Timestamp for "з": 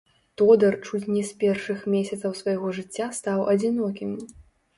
1.29-1.35